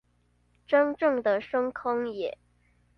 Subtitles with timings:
[0.65, 2.35] 真正的深坑耶